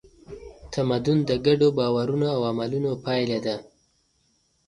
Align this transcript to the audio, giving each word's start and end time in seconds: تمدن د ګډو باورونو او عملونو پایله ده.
تمدن 0.73 1.17
د 1.29 1.31
ګډو 1.45 1.67
باورونو 1.77 2.27
او 2.35 2.41
عملونو 2.49 2.91
پایله 3.05 3.39
ده. 3.45 3.55